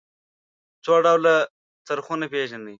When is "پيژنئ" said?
2.33-2.69